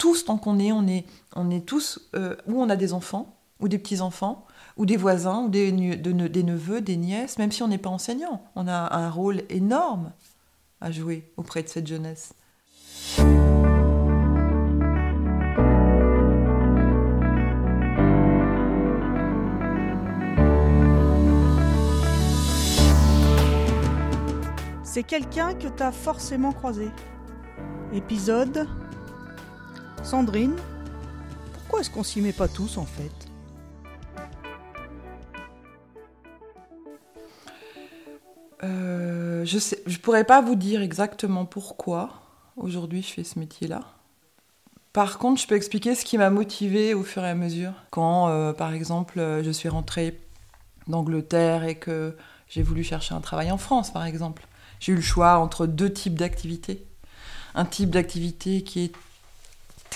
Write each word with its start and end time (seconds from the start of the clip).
tous, 0.00 0.24
tant 0.24 0.38
qu'on 0.38 0.58
est, 0.58 0.72
on 0.72 1.50
est, 1.50 1.66
tous, 1.66 2.08
euh, 2.16 2.34
ou 2.48 2.60
on 2.60 2.70
a 2.70 2.76
des 2.76 2.94
enfants, 2.94 3.36
ou 3.60 3.68
des 3.68 3.78
petits-enfants, 3.78 4.46
ou 4.78 4.86
des 4.86 4.96
voisins, 4.96 5.42
ou 5.44 5.48
des, 5.50 5.70
des 5.70 6.42
neveux, 6.42 6.80
des 6.80 6.96
nièces, 6.96 7.38
même 7.38 7.52
si 7.52 7.62
on 7.62 7.68
n'est 7.68 7.78
pas 7.78 7.90
enseignant. 7.90 8.42
On 8.56 8.66
a 8.66 8.96
un 8.96 9.10
rôle 9.10 9.42
énorme 9.50 10.12
à 10.80 10.90
jouer 10.90 11.30
auprès 11.36 11.62
de 11.62 11.68
cette 11.68 11.86
jeunesse. 11.86 12.32
C'est 24.82 25.04
quelqu'un 25.04 25.52
que 25.52 25.68
tu 25.68 25.82
as 25.82 25.92
forcément 25.92 26.52
croisé. 26.52 26.88
Épisode 27.92 28.66
Sandrine 30.02 30.56
Pourquoi 31.52 31.80
est-ce 31.80 31.90
qu'on 31.90 32.02
s'y 32.02 32.20
met 32.20 32.32
pas 32.32 32.48
tous 32.48 32.78
en 32.78 32.84
fait? 32.84 33.10
Euh, 38.62 39.44
Je 39.44 39.58
je 39.86 39.98
pourrais 39.98 40.24
pas 40.24 40.40
vous 40.40 40.54
dire 40.54 40.82
exactement 40.82 41.44
pourquoi 41.44 42.10
aujourd'hui 42.56 43.02
je 43.02 43.12
fais 43.12 43.24
ce 43.24 43.38
métier-là. 43.38 43.84
Par 44.92 45.18
contre, 45.18 45.40
je 45.40 45.46
peux 45.46 45.54
expliquer 45.54 45.94
ce 45.94 46.04
qui 46.04 46.18
m'a 46.18 46.30
motivée 46.30 46.94
au 46.94 47.04
fur 47.04 47.24
et 47.24 47.28
à 47.28 47.34
mesure. 47.36 47.72
Quand, 47.90 48.28
euh, 48.28 48.52
par 48.52 48.72
exemple, 48.72 49.20
je 49.44 49.50
suis 49.50 49.68
rentrée 49.68 50.20
d'Angleterre 50.88 51.62
et 51.64 51.76
que 51.76 52.16
j'ai 52.48 52.62
voulu 52.62 52.82
chercher 52.82 53.14
un 53.14 53.20
travail 53.20 53.52
en 53.52 53.58
France, 53.58 53.92
par 53.92 54.04
exemple 54.04 54.46
j'ai 54.80 54.92
eu 54.92 54.96
le 54.96 55.02
choix 55.02 55.38
entre 55.38 55.66
deux 55.66 55.92
types 55.92 56.14
d'activités. 56.14 56.86
Un 57.54 57.66
type 57.66 57.90
d'activité 57.90 58.62
qui 58.62 58.80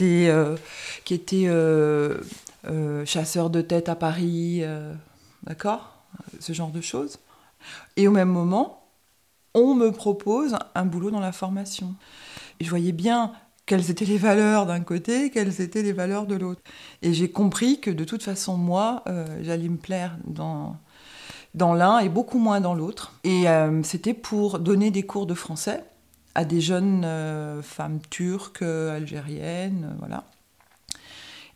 euh, 0.02 0.56
qui 1.04 1.14
était 1.14 1.44
euh, 1.46 2.18
euh, 2.66 3.04
chasseur 3.04 3.50
de 3.50 3.60
tête 3.60 3.88
à 3.88 3.94
Paris, 3.94 4.62
d'accord 5.44 6.04
Ce 6.40 6.52
genre 6.52 6.70
de 6.70 6.80
choses. 6.80 7.18
Et 7.96 8.08
au 8.08 8.10
même 8.10 8.28
moment, 8.28 8.88
on 9.54 9.74
me 9.74 9.90
propose 9.90 10.56
un 10.74 10.84
boulot 10.84 11.10
dans 11.10 11.20
la 11.20 11.32
formation. 11.32 11.94
Et 12.60 12.64
je 12.64 12.70
voyais 12.70 12.92
bien 12.92 13.32
quelles 13.66 13.90
étaient 13.90 14.04
les 14.04 14.18
valeurs 14.18 14.66
d'un 14.66 14.80
côté, 14.80 15.30
quelles 15.30 15.60
étaient 15.60 15.82
les 15.82 15.92
valeurs 15.92 16.26
de 16.26 16.34
l'autre. 16.34 16.60
Et 17.02 17.14
j'ai 17.14 17.30
compris 17.30 17.80
que 17.80 17.90
de 17.90 18.04
toute 18.04 18.22
façon, 18.22 18.56
moi, 18.56 19.04
j'allais 19.42 19.68
me 19.68 19.78
plaire 19.78 20.16
dans, 20.26 20.76
dans 21.54 21.72
l'un 21.72 22.00
et 22.00 22.08
beaucoup 22.08 22.38
moins 22.38 22.60
dans 22.60 22.74
l'autre. 22.74 23.14
Et 23.24 23.44
c'était 23.82 24.14
pour 24.14 24.58
donner 24.58 24.90
des 24.90 25.04
cours 25.04 25.26
de 25.26 25.34
français 25.34 25.84
à 26.34 26.44
des 26.44 26.60
jeunes 26.60 27.04
euh, 27.04 27.62
femmes 27.62 28.00
turques, 28.10 28.62
algériennes, 28.62 29.90
euh, 29.90 29.96
voilà. 29.98 30.24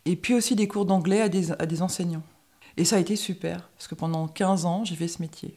Et 0.05 0.15
puis 0.15 0.33
aussi 0.33 0.55
des 0.55 0.67
cours 0.67 0.85
d'anglais 0.85 1.21
à 1.21 1.29
des, 1.29 1.51
à 1.51 1.65
des 1.65 1.81
enseignants. 1.81 2.23
Et 2.77 2.85
ça 2.85 2.95
a 2.95 2.99
été 2.99 3.15
super, 3.15 3.69
parce 3.75 3.87
que 3.87 3.95
pendant 3.95 4.27
15 4.27 4.65
ans, 4.65 4.85
j'ai 4.85 4.95
fait 4.95 5.07
ce 5.07 5.21
métier. 5.21 5.55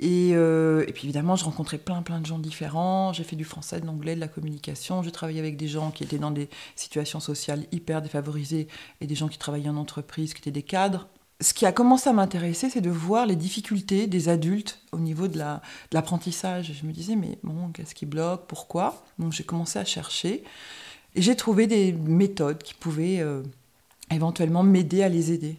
Et, 0.00 0.30
et, 0.30 0.92
puis 0.92 1.04
évidemment, 1.04 1.34
je 1.34 1.44
rencontrais 1.44 1.78
plein 1.78 2.02
plein 2.02 2.20
de 2.20 2.26
gens 2.26 2.38
différents. 2.38 3.12
J'ai 3.12 3.24
fait 3.24 3.34
du 3.34 3.44
français, 3.44 3.80
de 3.80 3.86
l'anglais, 3.86 4.14
de 4.14 4.20
la 4.20 4.28
communication. 4.28 5.02
J'ai 5.02 5.10
travaillé 5.10 5.40
avec 5.40 5.56
des 5.56 5.66
gens 5.66 5.90
qui 5.90 6.04
étaient 6.04 6.18
dans 6.18 6.30
des 6.30 6.48
situations 6.76 7.18
sociales 7.18 7.66
hyper 7.72 8.00
défavorisées 8.00 8.68
et 9.00 9.08
des 9.08 9.16
gens 9.16 9.26
qui 9.26 9.38
travaillaient 9.38 9.70
en 9.70 9.76
entreprise, 9.76 10.34
qui 10.34 10.40
étaient 10.40 10.52
des 10.52 10.62
cadres 10.62 11.08
ce 11.40 11.54
qui 11.54 11.66
a 11.66 11.72
commencé 11.72 12.08
à 12.08 12.12
m'intéresser, 12.12 12.68
c'est 12.68 12.80
de 12.80 12.90
voir 12.90 13.24
les 13.24 13.36
difficultés 13.36 14.06
des 14.06 14.28
adultes 14.28 14.80
au 14.90 14.98
niveau 14.98 15.28
de 15.28 15.38
l'apprentissage. 15.92 16.72
je 16.72 16.86
me 16.86 16.92
disais, 16.92 17.14
mais 17.14 17.38
bon, 17.44 17.70
qu'est-ce 17.72 17.94
qui 17.94 18.06
bloque? 18.06 18.46
Pourquoi? 18.48 19.04
Donc 19.18 19.32
j'ai 19.32 19.44
commencé 19.44 19.78
à 19.78 19.84
chercher 19.84 20.42
et 21.14 21.22
j'ai 21.22 21.36
trouvé 21.36 21.66
des 21.66 21.92
méthodes 21.92 22.62
qui 22.62 22.74
pouvaient 22.74 23.20
euh, 23.20 23.42
éventuellement 24.10 24.64
m'aider 24.64 25.02
à 25.02 25.08
les 25.08 25.32
aider. 25.32 25.56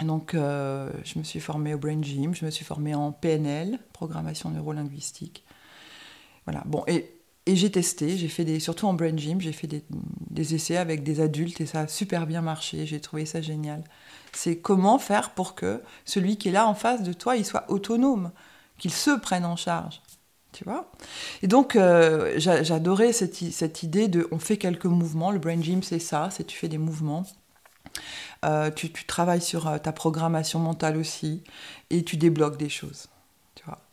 Donc 0.00 0.34
euh, 0.34 0.90
je 1.04 1.18
me 1.18 1.24
suis 1.24 1.40
formée 1.40 1.74
au 1.74 1.78
Brain 1.78 2.02
Gym, 2.02 2.34
je 2.34 2.44
me 2.44 2.50
suis 2.50 2.64
formée 2.64 2.94
en 2.94 3.12
PNL, 3.12 3.78
programmation 3.92 4.50
neurolinguistique. 4.50 5.44
Voilà, 6.46 6.62
bon, 6.66 6.82
et, 6.86 7.13
j'ai 7.46 7.70
testé, 7.70 8.16
j'ai 8.16 8.28
fait 8.28 8.44
des, 8.44 8.58
surtout 8.58 8.86
en 8.86 8.94
Brain 8.94 9.16
Gym, 9.16 9.40
j'ai 9.40 9.52
fait 9.52 9.66
des, 9.66 10.54
essais 10.54 10.76
avec 10.76 11.02
des 11.02 11.20
adultes 11.20 11.60
et 11.60 11.66
ça 11.66 11.80
a 11.80 11.88
super 11.88 12.26
bien 12.26 12.40
marché, 12.40 12.86
j'ai 12.86 13.00
trouvé 13.00 13.26
ça 13.26 13.42
génial. 13.42 13.84
C'est 14.32 14.58
comment 14.58 14.98
faire 14.98 15.30
pour 15.30 15.54
que 15.54 15.82
celui 16.04 16.38
qui 16.38 16.48
est 16.48 16.52
là 16.52 16.66
en 16.66 16.74
face 16.74 17.02
de 17.02 17.12
toi, 17.12 17.36
il 17.36 17.44
soit 17.44 17.70
autonome, 17.70 18.32
qu'il 18.78 18.92
se 18.92 19.10
prenne 19.10 19.44
en 19.44 19.56
charge. 19.56 20.00
Tu 20.52 20.64
vois? 20.64 20.90
Et 21.42 21.48
donc, 21.48 21.76
euh, 21.76 22.34
j'adorais 22.38 23.12
cette, 23.12 23.82
idée 23.82 24.08
de 24.08 24.28
on 24.30 24.38
fait 24.38 24.56
quelques 24.56 24.84
mouvements. 24.86 25.32
Le 25.32 25.40
brain 25.40 25.60
gym, 25.60 25.82
c'est 25.82 25.98
ça, 25.98 26.28
c'est 26.30 26.44
tu 26.44 26.56
fais 26.56 26.68
des 26.68 26.78
mouvements. 26.78 27.24
Euh, 28.44 28.70
tu, 28.70 28.90
travailles 28.90 29.40
sur 29.40 29.66
euh, 29.68 29.78
ta 29.78 29.92
programmation 29.92 30.60
mentale 30.60 30.96
aussi 30.96 31.42
et 31.90 32.04
tu 32.04 32.16
débloques 32.16 32.56
des 32.56 32.68
choses. 32.68 33.08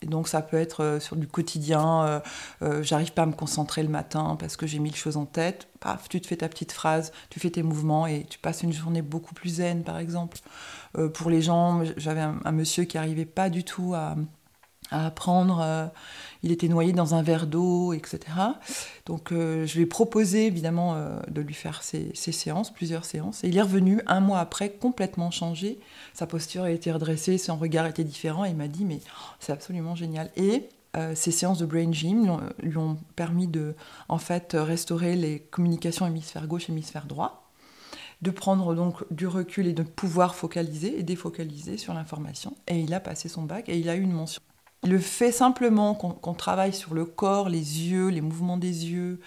Et 0.01 0.05
donc 0.05 0.27
ça 0.27 0.41
peut 0.41 0.57
être 0.57 0.83
euh, 0.83 0.99
sur 0.99 1.15
du 1.15 1.27
quotidien, 1.27 2.03
euh, 2.03 2.19
euh, 2.61 2.83
j'arrive 2.83 3.13
pas 3.13 3.23
à 3.23 3.25
me 3.25 3.33
concentrer 3.33 3.83
le 3.83 3.89
matin 3.89 4.35
parce 4.39 4.57
que 4.57 4.67
j'ai 4.67 4.79
mille 4.79 4.95
choses 4.95 5.17
en 5.17 5.25
tête, 5.25 5.67
paf, 5.79 6.09
tu 6.09 6.19
te 6.19 6.27
fais 6.27 6.37
ta 6.37 6.49
petite 6.49 6.71
phrase, 6.71 7.11
tu 7.29 7.39
fais 7.39 7.51
tes 7.51 7.63
mouvements 7.63 8.07
et 8.07 8.25
tu 8.29 8.39
passes 8.39 8.63
une 8.63 8.73
journée 8.73 9.01
beaucoup 9.01 9.33
plus 9.33 9.49
zen 9.49 9.83
par 9.83 9.97
exemple. 9.97 10.39
pour 11.13 11.29
les 11.29 11.41
gens, 11.41 11.83
j'avais 11.97 12.21
un, 12.21 12.51
monsieur 12.51 12.83
qui 12.83 12.97
arrivait 12.97 13.25
pas 13.25 13.49
du 13.49 13.63
tout 13.63 13.93
à, 13.95 14.15
à 14.91 15.07
apprendre 15.07 15.91
il 16.43 16.51
était 16.51 16.67
noyé 16.67 16.91
dans 16.91 17.13
un 17.13 17.21
verre 17.21 17.47
d'eau, 17.47 17.93
etc. 17.93 18.19
Donc 19.05 19.31
euh, 19.31 19.65
je 19.65 19.75
lui 19.75 19.83
ai 19.83 19.85
proposé 19.85 20.47
évidemment 20.47 20.95
euh, 20.95 21.19
de 21.29 21.41
lui 21.41 21.53
faire 21.53 21.83
ces, 21.83 22.13
séances, 22.15 22.73
plusieurs 22.73 23.05
séances. 23.05 23.43
Et 23.43 23.49
il 23.49 23.57
est 23.57 23.61
revenu 23.61 24.01
un 24.07 24.19
mois 24.19 24.39
après 24.39 24.71
complètement 24.71 25.31
changé. 25.31 25.79
Sa 26.13 26.25
posture 26.25 26.63
a 26.63 26.71
été 26.71 26.91
redressée, 26.91 27.37
son 27.37 27.57
regard 27.57 27.85
était 27.85 28.03
différent. 28.03 28.45
Et 28.45 28.49
il 28.49 28.55
m'a 28.55 28.67
dit 28.67 28.85
mais 28.85 28.99
c'est 29.39 29.51
absolument 29.51 29.95
génial. 29.95 30.31
Et 30.35 30.69
euh, 30.97 31.13
ces 31.15 31.31
séances 31.31 31.59
de 31.59 31.65
brain 31.65 31.91
gym 31.91 32.39
lui 32.61 32.77
ont, 32.77 32.97
permis 33.15 33.47
de 33.47 33.75
en 34.09 34.17
fait 34.17 34.55
restaurer 34.59 35.15
les 35.15 35.39
communications 35.39 36.07
hémisphère 36.07 36.47
gauche 36.47 36.69
hémisphère 36.69 37.05
droit 37.05 37.49
de 38.21 38.29
prendre 38.29 38.75
donc 38.75 39.03
du 39.11 39.25
recul 39.25 39.65
et 39.65 39.73
de 39.73 39.81
pouvoir 39.81 40.35
focaliser 40.35 40.99
et 40.99 41.01
défocaliser 41.01 41.77
sur 41.77 41.93
l'information. 41.95 42.55
Et 42.67 42.79
il 42.79 42.93
a 42.93 42.99
passé 42.99 43.29
son 43.29 43.43
bac 43.43 43.67
et 43.67 43.79
il 43.79 43.89
a 43.89 43.95
eu 43.95 44.01
une 44.01 44.11
mention. 44.11 44.41
Le 44.83 44.97
fait 44.97 45.31
simplement 45.31 45.93
qu'on 45.93 46.33
travaille 46.33 46.73
sur 46.73 46.95
le 46.95 47.05
corps, 47.05 47.49
les 47.49 47.57
yeux, 47.57 48.07
les 48.07 48.21
mouvements 48.21 48.57
des 48.57 48.89
yeux, 48.89 49.19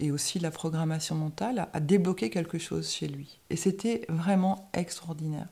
et 0.00 0.10
aussi 0.10 0.40
la 0.40 0.50
programmation 0.50 1.14
mentale, 1.14 1.68
a 1.72 1.80
débloqué 1.80 2.30
quelque 2.30 2.58
chose 2.58 2.90
chez 2.90 3.06
lui. 3.06 3.40
Et 3.48 3.56
c'était 3.56 4.04
vraiment 4.08 4.70
extraordinaire. 4.74 5.46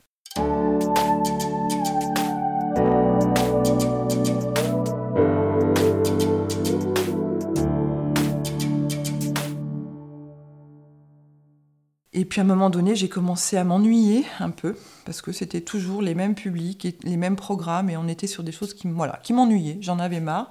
Et 12.16 12.24
puis 12.24 12.40
à 12.40 12.44
un 12.44 12.46
moment 12.46 12.70
donné, 12.70 12.96
j'ai 12.96 13.10
commencé 13.10 13.58
à 13.58 13.64
m'ennuyer 13.64 14.24
un 14.40 14.48
peu, 14.48 14.74
parce 15.04 15.20
que 15.20 15.32
c'était 15.32 15.60
toujours 15.60 16.00
les 16.00 16.14
mêmes 16.14 16.34
publics, 16.34 16.86
et 16.86 16.96
les 17.02 17.18
mêmes 17.18 17.36
programmes, 17.36 17.90
et 17.90 17.98
on 17.98 18.08
était 18.08 18.26
sur 18.26 18.42
des 18.42 18.52
choses 18.52 18.72
qui, 18.72 18.88
m'ennuyaient. 18.88 19.76
J'en 19.82 19.98
avais 19.98 20.20
marre, 20.20 20.50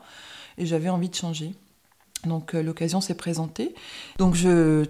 et 0.59 0.67
j'avais 0.67 0.89
envie 0.89 1.09
de 1.09 1.15
changer. 1.15 1.55
Donc 2.23 2.53
euh, 2.53 2.61
l'occasion 2.61 3.01
s'est 3.01 3.15
présentée. 3.15 3.73
Donc 4.19 4.35
je 4.35 4.85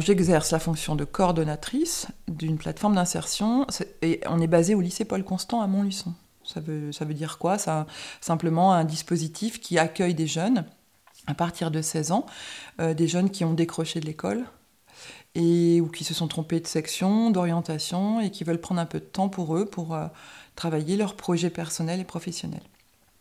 j'exerce 0.00 0.50
la 0.50 0.58
fonction 0.58 0.96
de 0.96 1.04
coordonnatrice 1.04 2.08
d'une 2.26 2.58
plateforme 2.58 2.96
d'insertion, 2.96 3.64
et 4.02 4.20
on 4.26 4.40
est 4.40 4.48
basé 4.48 4.74
au 4.74 4.80
lycée 4.80 5.04
Paul 5.04 5.22
Constant 5.22 5.62
à 5.62 5.68
Montluçon. 5.68 6.12
Ça 6.42 6.58
veut, 6.58 6.90
ça 6.90 7.04
veut 7.04 7.14
dire 7.14 7.38
quoi? 7.38 7.56
C'est 7.56 7.70
simplement 8.20 8.72
un 8.72 8.84
dispositif 8.84 9.60
qui 9.60 9.78
accueille 9.78 10.14
des 10.14 10.26
jeunes 10.26 10.64
à 11.28 11.34
partir 11.34 11.70
de 11.70 11.82
16 11.82 12.10
ans, 12.10 12.26
euh, 12.80 12.94
des 12.94 13.06
jeunes 13.06 13.30
qui 13.30 13.44
ont 13.44 13.54
décroché 13.54 14.00
de 14.00 14.06
l'école, 14.06 14.44
et, 15.34 15.80
ou 15.80 15.88
qui 15.88 16.04
se 16.04 16.14
sont 16.14 16.28
trompés 16.28 16.60
de 16.60 16.66
section, 16.66 17.30
d'orientation 17.30 18.20
et 18.20 18.30
qui 18.30 18.44
veulent 18.44 18.60
prendre 18.60 18.80
un 18.80 18.86
peu 18.86 19.00
de 19.00 19.04
temps 19.04 19.28
pour 19.28 19.56
eux 19.56 19.66
pour 19.66 19.94
euh, 19.94 20.06
travailler 20.54 20.96
leurs 20.96 21.14
projets 21.14 21.50
personnels 21.50 22.00
et 22.00 22.04
professionnels. 22.04 22.62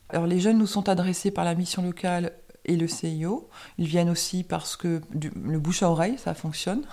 Alors 0.10 0.28
les 0.28 0.40
jeunes 0.40 0.58
nous 0.58 0.68
sont 0.68 0.88
adressés 0.90 1.32
par 1.32 1.44
la 1.46 1.56
mission 1.56 1.82
locale 1.82 2.32
et 2.66 2.76
le 2.76 2.88
CIO. 2.88 3.50
Ils 3.78 3.88
viennent 3.88 4.10
aussi 4.10 4.44
parce 4.44 4.76
que 4.76 5.02
le 5.14 5.60
bouche 5.60 5.84
à 5.84 5.90
oreille, 5.90 6.18
ça 6.18 6.34
fonctionne. 6.34 6.84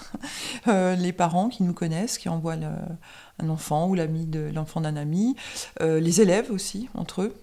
Euh, 0.69 0.95
les 0.95 1.13
parents 1.13 1.49
qui 1.49 1.65
nous 1.65 1.73
connaissent, 1.73 2.19
qui 2.19 2.29
envoient 2.29 2.55
un 2.55 3.49
enfant 3.49 3.89
ou 3.89 3.95
l'ami 3.95 4.27
de 4.27 4.51
l'enfant 4.55 4.81
d'un 4.81 4.95
ami. 4.95 5.35
Euh, 5.81 5.99
les 5.99 6.21
élèves 6.21 6.53
aussi, 6.53 6.89
entre 6.95 7.23
eux. 7.23 7.35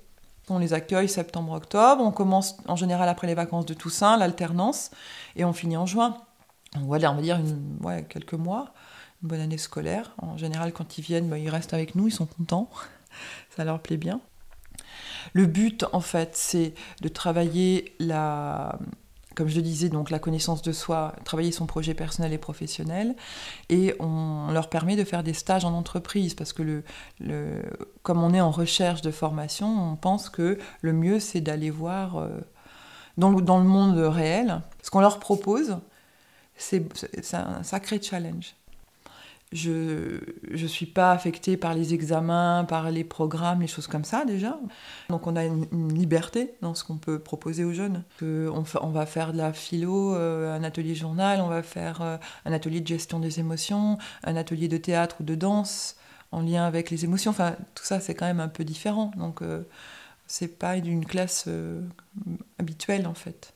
On 0.49 0.57
les 0.57 0.73
accueille 0.73 1.09
septembre-octobre. 1.09 2.01
On 2.01 2.11
commence 2.11 2.55
en 2.67 2.77
général 2.77 3.09
après 3.09 3.27
les 3.27 3.33
vacances 3.33 3.65
de 3.65 3.73
Toussaint, 3.73 4.15
l'alternance, 4.15 4.91
et 5.35 5.43
on 5.43 5.51
finit 5.51 5.75
en 5.75 5.85
juin. 5.85 6.17
On 6.75 6.87
va 6.87 6.99
dire 6.99 7.39
quelques 8.09 8.33
mois, 8.33 8.73
une 9.21 9.29
bonne 9.29 9.41
année 9.41 9.57
scolaire. 9.57 10.13
En 10.17 10.37
général, 10.37 10.71
quand 10.71 10.97
ils 10.97 11.01
viennent, 11.01 11.29
bah, 11.29 11.37
ils 11.37 11.49
restent 11.49 11.73
avec 11.73 11.95
nous, 11.95 12.07
ils 12.07 12.13
sont 12.13 12.27
contents, 12.27 12.69
ça 13.55 13.63
leur 13.63 13.79
plaît 13.81 13.97
bien. 13.97 14.21
Le 15.33 15.45
but, 15.45 15.85
en 15.93 16.01
fait, 16.01 16.35
c'est 16.35 16.73
de 17.01 17.07
travailler 17.07 17.93
la 17.99 18.79
comme 19.39 19.47
je 19.47 19.55
le 19.55 19.61
disais, 19.61 19.87
donc 19.87 20.09
la 20.09 20.19
connaissance 20.19 20.61
de 20.61 20.73
soi, 20.73 21.15
travailler 21.23 21.53
son 21.53 21.65
projet 21.65 21.93
personnel 21.93 22.33
et 22.33 22.37
professionnel, 22.37 23.15
et 23.69 23.95
on 24.01 24.51
leur 24.51 24.69
permet 24.69 24.97
de 24.97 25.05
faire 25.05 25.23
des 25.23 25.31
stages 25.31 25.63
en 25.63 25.73
entreprise, 25.73 26.33
parce 26.33 26.51
que 26.51 26.61
le, 26.61 26.83
le 27.21 27.61
comme 28.03 28.21
on 28.21 28.33
est 28.33 28.41
en 28.41 28.51
recherche 28.51 29.01
de 29.01 29.11
formation, 29.11 29.93
on 29.93 29.95
pense 29.95 30.29
que 30.29 30.59
le 30.81 30.91
mieux 30.91 31.21
c'est 31.21 31.39
d'aller 31.39 31.69
voir 31.69 32.17
euh, 32.17 32.27
dans, 33.17 33.29
le, 33.29 33.41
dans 33.41 33.59
le 33.59 33.63
monde 33.63 33.97
réel. 33.97 34.61
Ce 34.83 34.91
qu'on 34.91 34.99
leur 34.99 35.19
propose, 35.19 35.77
c'est 36.59 37.33
un 37.33 37.63
sacré 37.63 38.01
challenge 38.01 38.53
je 39.51 40.19
ne 40.51 40.67
suis 40.67 40.85
pas 40.85 41.11
affectée 41.11 41.57
par 41.57 41.73
les 41.73 41.93
examens, 41.93 42.65
par 42.67 42.91
les 42.91 43.03
programmes, 43.03 43.61
les 43.61 43.67
choses 43.67 43.87
comme 43.87 44.03
ça 44.03 44.23
déjà. 44.23 44.59
Donc 45.09 45.25
on 45.25 45.35
a 45.35 45.43
une, 45.43 45.93
liberté 45.93 46.53
dans 46.61 46.75
ce 46.75 46.83
qu'on 46.83 46.97
peut 46.97 47.19
proposer 47.19 47.63
aux 47.63 47.73
jeunes. 47.73 48.03
On, 48.21 48.89
va 48.89 49.05
faire 49.05 49.33
de 49.33 49.37
la 49.37 49.51
philo, 49.51 50.15
euh, 50.15 50.55
un 50.55 50.63
atelier 50.63 50.93
journal, 50.93 51.41
on 51.41 51.47
va 51.47 51.63
faire 51.63 52.01
euh, 52.01 52.17
un 52.45 52.53
atelier 52.53 52.79
de 52.79 52.87
gestion 52.87 53.19
des 53.19 53.39
émotions, 53.39 53.97
un 54.23 54.35
atelier 54.35 54.67
de 54.67 54.77
théâtre 54.77 55.17
ou 55.19 55.23
de 55.23 55.35
danse 55.35 55.95
en 56.31 56.41
lien 56.41 56.65
avec 56.65 56.91
les 56.91 57.03
émotions. 57.03 57.31
Enfin, 57.31 57.55
tout 57.73 57.83
ça 57.83 57.99
c'est 57.99 58.13
quand 58.13 58.27
même 58.27 58.39
un 58.39 58.49
peu 58.49 58.63
différent. 58.63 59.11
Donc 59.17 59.41
euh, 59.41 59.63
c'est 60.27 60.59
pas 60.59 60.77
une 60.77 61.05
classe 61.05 61.49
habituelle 62.59 63.07
en 63.07 63.15
fait. 63.15 63.53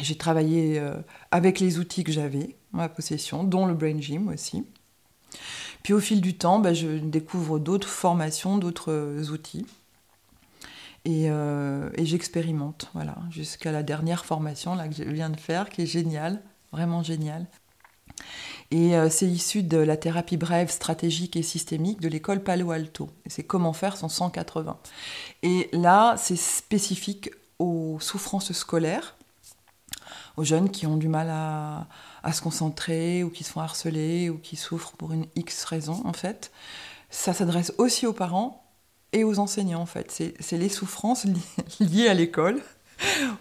J'ai 0.00 0.16
travaillé 0.16 0.78
euh, 0.78 0.94
avec 1.30 1.58
les 1.58 1.78
outils 1.78 2.04
que 2.04 2.12
j'avais 2.12 2.56
ma 2.72 2.88
possession, 2.88 3.42
dont 3.42 3.66
le 3.66 3.74
Brain 3.74 4.00
Gym 4.00 4.28
aussi. 4.28 4.64
Puis 5.82 5.92
au 5.92 6.00
fil 6.00 6.20
du 6.20 6.36
temps, 6.36 6.60
bah, 6.60 6.72
je 6.72 6.98
découvre 6.98 7.58
d'autres 7.58 7.88
formations, 7.88 8.58
d'autres 8.58 8.92
euh, 8.92 9.24
outils. 9.30 9.66
Euh, 11.06 11.88
et, 11.94 12.04
j'expérimente, 12.04 12.90
voilà, 12.92 13.16
jusqu'à 13.30 13.72
la 13.72 13.82
dernière 13.82 14.26
formation 14.26 14.74
là, 14.74 14.88
que 14.88 14.94
je 14.94 15.04
viens 15.04 15.30
de 15.30 15.40
faire, 15.40 15.70
qui 15.70 15.82
est 15.82 15.86
géniale, 15.86 16.42
vraiment 16.70 17.02
géniale. 17.02 17.46
Et 18.70 18.92
c'est 19.08 19.26
issu 19.26 19.62
de 19.62 19.78
la 19.78 19.96
thérapie 19.96 20.36
brève, 20.36 20.70
stratégique 20.70 21.36
et 21.36 21.42
systémique 21.42 22.00
de 22.02 22.08
l'école 22.08 22.42
Palo 22.42 22.72
Alto. 22.72 23.08
C'est 23.26 23.44
comment 23.44 23.72
faire 23.72 23.96
son 23.96 24.10
180. 24.10 24.76
Et 25.42 25.70
là, 25.72 26.16
c'est 26.18 26.36
spécifique 26.36 27.30
aux 27.58 27.96
souffrances 28.00 28.52
scolaires 28.52 29.16
aux 30.38 30.44
jeunes 30.44 30.70
qui 30.70 30.86
ont 30.86 30.96
du 30.96 31.08
mal 31.08 31.28
à, 31.30 32.32
se 32.32 32.40
concentrer 32.40 33.24
ou 33.24 33.30
qui 33.30 33.42
se 33.42 33.50
font 33.50 33.60
harceler 33.60 34.30
ou 34.30 34.38
qui 34.38 34.56
souffrent 34.56 34.92
pour 34.92 35.12
une 35.12 35.26
X 35.34 35.64
raison 35.64 36.02
en 36.04 36.12
fait. 36.12 36.52
Ça 37.10 37.32
s'adresse 37.32 37.72
aussi 37.78 38.06
aux 38.06 38.12
parents 38.12 38.64
et 39.12 39.24
aux 39.24 39.38
enseignants 39.38 39.80
en 39.80 39.86
fait. 39.86 40.10
C'est 40.38 40.58
les 40.58 40.68
souffrances 40.68 41.26
liées 41.80 42.08
à 42.08 42.14
l'école 42.14 42.60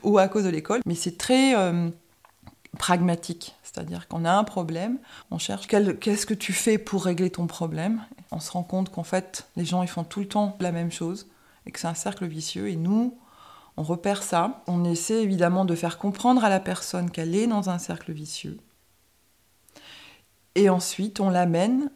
ou 0.04 0.18
à 0.18 0.28
cause 0.28 0.46
de 0.46 0.50
l'école, 0.50 0.82
mais 0.86 0.96
c'est 0.96 1.18
très 1.18 1.56
euh, 1.56 1.90
pragmatique. 2.80 3.56
C'est-à-dire 3.62 4.08
qu'on 4.08 4.26
a 4.26 4.32
un 4.32 4.44
problème, 4.44 4.98
on 5.30 5.38
cherche 5.38 5.68
qu'est-ce 5.68 6.26
que 6.26 6.34
tu 6.34 6.54
fais 6.54 6.78
pour 6.78 7.06
régler 7.06 7.30
ton 7.30 7.46
problème. 7.46 8.02
On 8.32 8.40
se 8.40 8.52
rend 8.52 8.64
compte 8.64 8.90
qu'en 8.90 9.04
fait, 9.04 9.48
les 9.56 9.66
gens 9.66 9.84
ils 9.84 9.90
font 9.90 10.04
tout 10.04 10.22
le 10.22 10.28
temps 10.28 10.58
la 10.60 10.72
même 10.72 10.92
chose 10.92 11.28
et 11.66 11.72
que 11.72 11.80
c'est 11.80 11.88
un 11.88 11.94
cercle 11.94 12.26
vicieux. 12.26 12.70
Et 12.70 12.76
nous, 12.76 13.18
on 13.78 13.84
repère 13.84 14.24
ça. 14.24 14.64
On 14.68 14.84
essaie 14.84 15.24
évidemment 15.24 15.64
de 15.64 15.76
faire 15.76 15.98
comprendre 16.00 16.44
à 16.44 16.50
la 16.50 16.60
personne 16.60 17.12
qu'elle 17.12 17.36
est 17.36 17.48
dans 17.48 17.70
un 17.70 17.78
cercle 17.78 18.12
vicieux. 18.12 18.58
Et 20.56 20.70
ensuite, 20.70 21.20
on 21.20 21.30
l'amène 21.30 21.92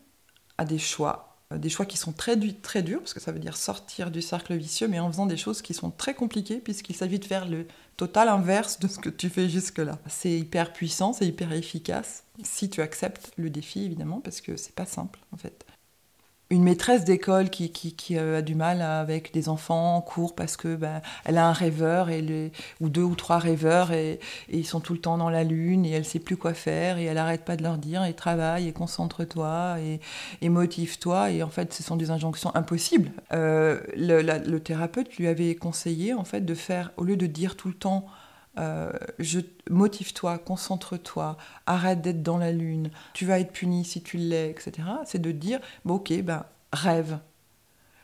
à 0.60 0.66
des 0.66 0.78
choix, 0.78 1.39
euh, 1.51 1.57
des 1.57 1.69
choix 1.69 1.88
qui 1.88 1.98
sont 1.98 2.12
très, 2.12 2.38
très 2.62 2.83
durs, 2.83 3.00
parce 3.00 3.16
que 3.16 3.19
ça 3.19 3.31
veut 3.31 3.39
dire 3.39 3.57
sortir 3.57 4.12
du 4.12 4.22
cercle 4.22 4.56
vicieux, 4.56 4.88
mais 4.88 5.00
en 5.00 5.12
faisant 5.12 5.25
des 5.25 5.38
choses 5.38 5.63
qui 5.63 5.74
sont 5.74 5.89
très 5.89 6.13
compliquées, 6.13 6.60
puisqu'il 6.60 6.95
s'agit 6.95 7.18
de 7.18 7.25
faire 7.25 7.48
le 7.48 7.66
total 7.98 8.30
inverse 8.30 8.80
de 8.80 8.88
ce 8.88 9.00
que 9.00 9.10
tu 9.10 9.30
fais 9.30 9.50
jusque-là. 9.50 9.98
C'est 10.07 10.31
hyper 10.31 10.74
puissant, 10.74 11.13
c'est 11.13 11.25
hyper 11.25 11.51
efficace, 11.54 12.25
si 12.44 12.69
tu 12.69 12.81
acceptes 12.81 13.31
le 13.38 13.50
défi, 13.50 13.83
évidemment, 13.83 14.22
parce 14.22 14.42
que 14.42 14.56
c'est 14.56 14.75
pas 14.75 14.86
simple, 14.86 15.19
en 15.33 15.38
fait 15.38 15.66
une 16.51 16.63
maîtresse 16.63 17.06
d'école 17.06 17.50
qui, 17.50 17.71
qui, 17.71 18.18
a 18.18 18.42
du 18.42 18.56
mal 18.56 18.81
avec 18.81 19.33
des 19.33 19.48
enfants 19.48 19.95
en 19.95 20.01
cours 20.01 20.36
parce 20.36 20.57
que 20.57 20.75
ben, 20.75 21.01
elle 21.24 21.38
a 21.38 21.48
un 21.48 21.53
rêveur 21.53 22.09
ou 22.81 22.89
deux 22.89 23.01
ou 23.01 23.15
trois 23.15 23.39
rêveurs 23.39 23.94
et, 23.94 24.19
ils 24.50 24.65
sont 24.65 24.81
tout 24.81 24.94
le 24.94 25.00
temps 25.00 25.18
dans 25.18 25.30
la 25.30 25.45
lune 25.45 25.86
et 25.86 25.92
elle 25.92 26.03
sait 26.03 26.19
plus 26.19 26.36
quoi 26.36 26.53
faire 26.53 26.98
et 26.98 27.06
elle 27.06 27.18
arrête 27.18 27.45
pas 27.45 27.56
de 27.56 27.63
leur 27.63 27.77
dire 27.77 28.03
et 28.03 28.13
travaille 28.13 28.68
et 28.68 28.74
concentre-toi 28.74 29.77
et, 30.42 30.50
motive-toi 30.50 31.31
et 31.31 31.42
en 31.42 31.50
fait 31.50 31.74
ce 31.74 31.83
sont 31.83 31.95
des 31.95 32.12
injonctions 32.12 32.54
impossibles. 32.54 33.12
Euh, 33.31 33.80
le, 33.95 34.59
thérapeute 34.59 35.15
lui 35.15 35.27
avait 35.27 35.56
conseillé 35.56 36.13
en 36.13 36.25
fait 36.25 36.42
de 36.42 36.54
faire 36.54 36.92
au 36.97 37.06
lieu 37.06 37.15
de 37.15 37.27
dire 37.27 37.56
tout 37.56 37.69
le 37.69 37.74
temps 37.74 38.06
euh, 38.59 38.92
motive-toi, 39.69 40.38
concentre-toi, 40.38 41.38
arrête 41.65 42.01
d'être 42.01 42.21
dans 42.21 42.38
la 42.38 42.51
lune, 42.51 42.92
tu 43.13 43.25
vas 43.25 43.39
être 43.39 43.53
puni 43.53 43.86
si 43.86 44.01
tu 44.01 44.18
l'es, 44.18 44.50
etc. 44.50 44.88
C'est 45.06 45.21
de 45.21 45.31
dire, 45.31 45.59
ok, 45.86 46.13
ben, 46.21 46.45
rêve. 46.74 47.19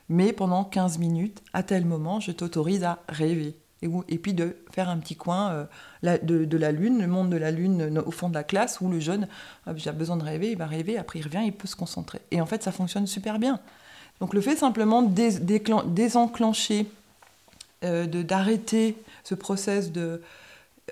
Mais 0.10 0.32
pendant 0.32 0.64
15 0.64 1.00
minutes, 1.00 1.42
à 1.54 1.64
tel 1.64 1.86
moment, 1.86 2.20
je 2.20 2.32
t'autorise 2.32 2.84
à 2.84 3.00
rêver. 3.10 3.56
Et, 3.84 4.18
puis 4.18 4.34
de 4.34 4.58
faire 4.72 4.90
un 4.90 4.98
petit 4.98 5.16
coin 5.16 5.52
euh, 5.52 6.18
de, 6.24 6.58
la 6.58 6.72
lune, 6.72 7.00
le 7.00 7.08
monde 7.08 7.30
de 7.30 7.38
la 7.38 7.52
lune 7.52 8.02
au 8.04 8.10
fond 8.10 8.28
de 8.28 8.34
la 8.34 8.44
classe, 8.44 8.82
où 8.82 8.90
le 8.90 9.00
jeune 9.00 9.28
a 9.68 9.74
besoin 9.92 10.18
de 10.18 10.24
rêver, 10.24 10.52
il 10.52 10.58
va 10.58 10.66
rêver, 10.66 10.98
après 10.98 11.20
il 11.20 11.24
revient, 11.24 11.44
il 11.46 11.54
peut 11.54 11.68
se 11.68 11.76
concentrer. 11.76 12.22
Et 12.32 12.42
en 12.42 12.48
fait, 12.48 12.64
ça 12.64 12.72
fonctionne 12.72 13.06
super 13.06 13.38
bien. 13.38 13.60
Donc 14.20 14.34
le 14.34 14.42
fait 14.42 14.56
simplement 14.56 15.04
de 15.04 15.90
désenclencher, 15.90 16.90
euh, 17.84 18.08
d'arrêter 18.08 18.98
ce 19.28 19.36
process 19.36 19.92
de 19.92 20.22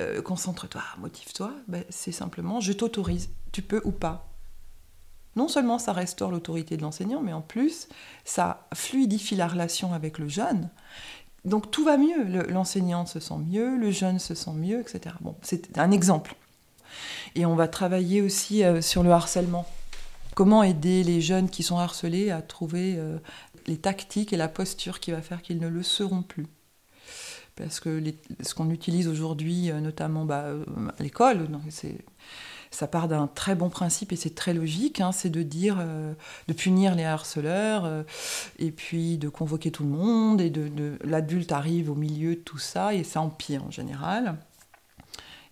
euh, 0.02 0.22
concentre-toi, 0.22 0.82
motive-toi, 0.98 1.54
ben, 1.70 1.86
c'est 1.90 2.12
simplement 2.12 2.60
je 2.60 2.74
t'autorise, 2.74 3.30
tu 3.54 3.62
peux 3.62 3.82
ou 3.86 3.92
pas. 3.92 4.30
Non 5.38 5.48
seulement 5.48 5.80
ça 5.80 5.94
restaure 5.94 6.32
l'autorité 6.32 6.76
de 6.76 6.82
l'enseignant, 6.82 7.22
mais 7.22 7.32
en 7.32 7.42
plus 7.42 7.88
ça 8.26 8.68
fluidifie 8.74 9.38
la 9.38 9.48
relation 9.48 9.94
avec 9.94 10.18
le 10.18 10.28
jeune. 10.28 10.70
Donc 11.46 11.72
tout 11.72 11.86
va 11.86 11.96
mieux, 11.96 12.26
l'enseignant 12.50 13.06
se 13.06 13.22
sent 13.22 13.38
mieux, 13.38 13.78
le 13.78 13.90
jeune 13.90 14.20
se 14.20 14.36
sent 14.36 14.54
mieux, 14.54 14.82
etc. 14.82 15.16
Bon, 15.22 15.38
c'est 15.42 15.78
un 15.78 15.92
exemple. 15.92 16.36
Et 17.36 17.46
on 17.46 17.56
va 17.56 17.70
travailler 17.70 18.22
aussi 18.22 18.66
euh, 18.66 18.82
sur 18.82 19.02
le 19.02 19.12
harcèlement. 19.12 19.66
Comment 20.34 20.62
aider 20.62 21.04
les 21.04 21.22
jeunes 21.22 21.50
qui 21.50 21.64
sont 21.64 21.78
harcelés 21.78 22.32
à 22.32 22.42
trouver 22.42 22.96
euh, 22.98 23.18
les 23.66 23.78
tactiques 23.78 24.34
et 24.34 24.38
la 24.38 24.50
posture 24.50 25.00
qui 25.00 25.12
va 25.12 25.22
faire 25.22 25.42
qu'ils 25.42 25.60
ne 25.60 25.70
le 25.70 25.84
seront 25.84 26.22
plus 26.22 26.48
parce 27.55 27.79
que 27.79 28.03
ce 28.41 28.53
qu'on 28.53 28.69
utilise 28.69 29.07
aujourd'hui, 29.07 29.71
euh, 29.71 29.79
notamment 29.79 30.25
bah, 30.25 30.43
euh, 30.45 30.65
à 30.97 31.03
l'école, 31.03 31.47
ça 32.69 32.88
part 32.88 33.07
d'un 33.07 33.27
très 33.27 33.55
bon 33.55 33.69
principe 33.69 34.12
et 34.12 34.17
c'est 34.17 34.35
très 34.35 34.53
logique, 34.53 35.00
hein, 35.00 35.13
c'est 35.13 35.29
de 35.29 35.41
dire, 35.41 35.77
euh, 35.79 36.13
de 36.47 36.53
punir 36.53 36.95
les 36.95 37.05
harceleurs 37.05 38.03
et 38.59 38.71
puis 38.71 39.17
de 39.17 39.29
convoquer 39.29 39.71
tout 39.71 39.83
le 39.83 39.89
monde 39.89 40.41
et 40.41 40.50
de, 40.50 40.97
l'adulte 41.03 41.51
arrive 41.53 41.89
au 41.89 41.95
milieu 41.95 42.35
de 42.35 42.41
tout 42.41 42.57
ça 42.57 42.93
et 42.93 43.03
ça 43.03 43.21
empire 43.21 43.63
en 43.63 43.71
général. 43.71 44.38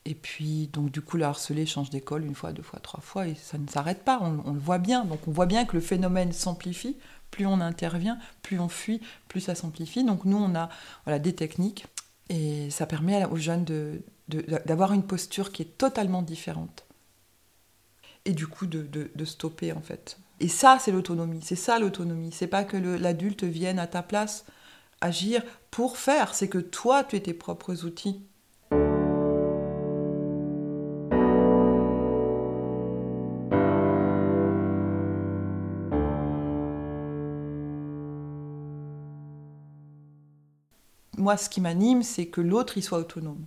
Et 0.05 0.15
puis 0.15 0.67
donc 0.73 0.91
du 0.91 0.99
coup 0.99 1.15
le 1.15 1.23
harcelé 1.23 1.65
change 1.65 1.89
d'école 1.89 2.25
une 2.25 2.35
fois, 2.35 2.51
deux 2.51 2.61
fois, 2.61 2.81
trois 2.81 2.99
fois 2.99 3.25
et 3.25 3.35
ça 3.35 3.57
ne 3.57 3.67
s'arrête 3.67 4.03
pas, 4.03 4.19
on, 4.21 4.43
on, 4.45 4.51
le 4.51 4.59
voit 4.59 4.77
bien. 4.77 5.05
Donc 5.05 5.25
on 5.29 5.31
voit 5.31 5.45
bien 5.45 5.63
que 5.63 5.77
le 5.77 5.81
phénomène 5.81 6.33
s'amplifie. 6.33 6.97
Plus 7.33 7.47
on 7.47 7.61
intervient, 7.61 8.19
plus 8.43 8.59
on 8.59 8.69
fuit, 8.69 9.01
plus 9.27 9.41
ça 9.41 9.55
s'amplifie. 9.55 10.03
Donc 10.03 10.23
nous 10.23 10.37
on 10.37 10.53
a 10.53 10.69
des 11.17 11.33
techniques 11.33 11.87
et 12.29 12.69
ça 12.69 12.85
permet 12.85 13.25
aux 13.25 13.37
jeunes 13.37 13.65
d'avoir 14.27 14.93
une 14.93 15.01
posture 15.03 15.51
qui 15.51 15.63
est 15.63 15.77
totalement 15.77 16.21
différente. 16.21 16.85
Et 18.25 18.33
du 18.33 18.45
coup, 18.45 18.67
de, 18.67 18.83
de 18.83 19.25
stopper, 19.25 19.73
en 19.73 19.81
fait. 19.81 20.17
Et 20.39 20.47
ça, 20.47 20.77
c'est 20.79 20.91
l'autonomie. 20.91 21.41
C'est 21.43 21.55
ça, 21.55 21.79
l'autonomie. 21.79 22.31
C'est 22.31 22.47
pas 22.47 22.63
que 22.63 22.77
l'adulte 22.77 23.43
vienne 23.43 23.79
à 23.79 23.87
ta 23.87 24.03
place 24.03 24.45
agir 25.01 25.41
pour 25.71 25.97
faire. 25.97 26.35
C'est 26.35 26.47
que 26.47 26.59
toi, 26.59 27.03
tu 27.03 27.15
es 27.15 27.21
tes 27.21 27.33
propres 27.33 27.83
outils. 27.83 28.21
Moi, 41.17 41.37
ce 41.37 41.49
qui 41.49 41.61
m'anime, 41.61 42.03
c'est 42.03 42.25
que 42.25 42.41
l'autre, 42.41 42.77
il 42.77 42.83
soit 42.83 42.99
autonome. 42.99 43.45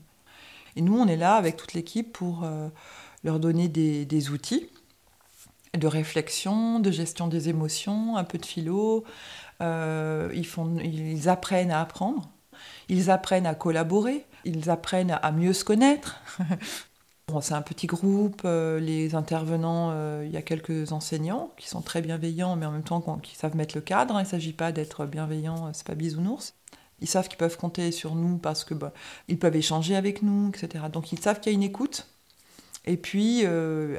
Et 0.77 0.83
nous, 0.83 0.97
on 0.97 1.07
est 1.07 1.17
là 1.17 1.35
avec 1.35 1.57
toute 1.57 1.73
l'équipe 1.73 2.13
pour 2.13 2.45
euh, 2.45 2.69
leur 3.25 3.41
donner 3.41 3.69
des, 3.69 4.31
outils 4.31 4.69
de 5.75 5.87
réflexion, 5.87 6.81
de 6.81 6.91
gestion 6.91 7.29
des 7.29 7.49
émotions, 7.49 8.17
un 8.17 8.25
peu 8.25 8.39
de 8.39 8.47
philo. 8.47 9.05
Euh, 9.63 10.31
ils, 10.35 11.29
apprennent 11.29 11.71
à 11.71 11.81
apprendre, 11.81 12.31
ils 12.89 13.11
apprennent 13.11 13.47
à 13.47 13.55
collaborer, 13.55 14.27
ils 14.45 14.71
apprennent 14.71 15.19
à 15.23 15.33
mieux 15.33 15.53
se 15.53 15.65
connaître. 15.65 16.21
c'est 17.41 17.55
un 17.55 17.63
petit 17.63 17.87
groupe, 17.87 18.43
euh, 18.45 18.79
les 18.79 19.15
intervenants, 19.15 19.91
euh, 19.93 20.23
il 20.25 20.33
y 20.33 20.37
a 20.37 20.43
quelques 20.43 20.93
enseignants 20.93 21.53
qui 21.57 21.69
sont 21.69 21.83
très 21.83 22.01
bienveillants, 22.01 22.57
mais 22.57 22.67
en 22.67 22.71
même 22.71 22.85
temps 22.85 23.01
qui 23.23 23.35
savent 23.35 23.57
mettre 23.57 23.77
le 23.77 23.81
cadre. 23.81 24.15
Il 24.15 24.23
ne 24.23 24.29
s'agit 24.29 24.53
pas 24.53 24.73
d'être 24.73 25.07
bienveillant, 25.07 25.73
c'est 25.73 25.87
pas 25.87 25.95
bisounours. 25.95 26.55
Ils 27.01 27.09
savent 27.09 27.29
qu'ils 27.29 27.39
peuvent 27.39 27.57
compter 27.57 27.93
sur 27.93 28.15
nous 28.15 28.39
parce 28.39 28.65
que 28.65 28.75
bah, 28.75 28.93
ils 29.29 29.39
peuvent 29.39 29.57
échanger 29.57 29.97
avec 29.97 30.23
nous, 30.23 30.51
etc. 30.51 30.85
Donc 30.93 31.13
ils 31.13 31.19
savent 31.19 31.41
qu'il 31.41 31.53
y 31.53 31.55
a 31.55 31.57
une 31.57 31.63
écoute. 31.63 32.07
Et 32.85 32.97
puis 32.97 33.45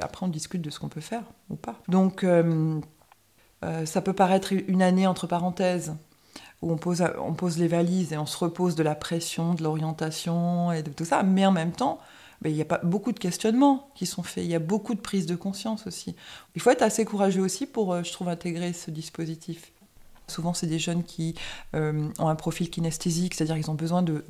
après 0.00 0.24
on 0.24 0.28
discute 0.28 0.62
de 0.62 0.70
ce 0.70 0.80
qu'on 0.80 0.88
peut 0.88 1.00
faire 1.00 1.22
ou 1.50 1.56
pas. 1.56 1.78
Donc 1.88 2.24
ça 3.84 4.00
peut 4.00 4.14
paraître 4.14 4.52
une 4.52 4.82
année 4.82 5.06
entre 5.06 5.26
parenthèses 5.26 5.94
où 6.62 6.72
on 6.72 6.76
pose, 6.76 7.04
on 7.18 7.34
pose 7.34 7.58
les 7.58 7.68
valises 7.68 8.12
et 8.12 8.18
on 8.18 8.26
se 8.26 8.36
repose 8.36 8.74
de 8.74 8.82
la 8.82 8.94
pression, 8.94 9.54
de 9.54 9.62
l'orientation 9.62 10.72
et 10.72 10.82
de 10.82 10.90
tout 10.90 11.04
ça, 11.04 11.22
mais 11.22 11.46
en 11.46 11.52
même 11.52 11.72
temps, 11.72 12.00
ben, 12.42 12.50
il 12.50 12.56
y 12.56 12.62
a 12.62 12.64
pas 12.64 12.80
beaucoup 12.82 13.12
de 13.12 13.18
questionnements 13.18 13.90
qui 13.94 14.06
sont 14.06 14.22
faits, 14.22 14.44
il 14.44 14.50
y 14.50 14.54
a 14.54 14.60
beaucoup 14.60 14.94
de 14.94 15.00
prise 15.00 15.26
de 15.26 15.36
conscience 15.36 15.86
aussi. 15.86 16.14
Il 16.54 16.62
faut 16.62 16.70
être 16.70 16.82
assez 16.82 17.04
courageux 17.04 17.42
aussi 17.42 17.66
pour, 17.66 17.92
euh, 17.92 18.02
je 18.02 18.12
trouve, 18.12 18.28
intégrer 18.28 18.72
ce 18.72 18.90
dispositif. 18.90 19.72
Souvent, 20.28 20.54
c'est 20.54 20.66
des 20.66 20.78
jeunes 20.78 21.04
qui 21.04 21.34
euh, 21.74 22.08
ont 22.18 22.28
un 22.28 22.34
profil 22.34 22.70
kinesthésique, 22.70 23.34
c'est-à-dire 23.34 23.56
qu'ils 23.56 23.70
ont 23.70 23.74
besoin 23.74 24.02
de, 24.02 24.24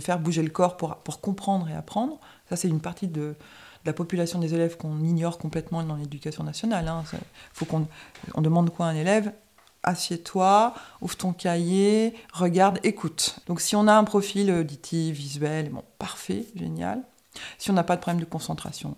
faire 0.00 0.18
bouger 0.18 0.42
le 0.42 0.50
corps 0.50 0.76
pour, 0.76 1.20
comprendre 1.20 1.68
et 1.68 1.74
apprendre. 1.74 2.20
Ça, 2.48 2.56
c'est 2.56 2.68
une 2.68 2.80
partie 2.80 3.08
de, 3.08 3.34
la 3.84 3.92
population 3.92 4.38
des 4.38 4.54
élèves 4.54 4.76
qu'on 4.76 5.00
ignore 5.02 5.38
complètement 5.38 5.82
dans 5.82 5.96
l'éducation 5.96 6.44
nationale. 6.44 6.88
Hein. 6.88 7.04
On 8.34 8.42
demande 8.42 8.70
quoi 8.70 8.86
à 8.86 8.90
un 8.90 8.94
élève? 8.94 9.32
Assieds-toi, 9.84 10.74
ouvre 11.00 11.16
ton 11.16 11.32
cahier, 11.32 12.14
regarde, 12.32 12.80
écoute. 12.82 13.38
Donc 13.46 13.60
si 13.60 13.76
on 13.76 13.86
a 13.86 13.94
un 13.94 14.04
profil 14.04 14.50
auditif, 14.50 15.16
visuel, 15.16 15.70
bon, 15.70 15.84
parfait, 15.98 16.46
génial. 16.56 17.02
Si 17.58 17.70
on 17.70 17.74
n'a 17.74 17.84
pas 17.84 17.96
de 17.96 18.00
problème 18.00 18.20
de 18.20 18.28
concentration, 18.28 18.96